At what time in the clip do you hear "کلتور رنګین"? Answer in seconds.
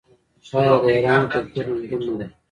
1.31-2.01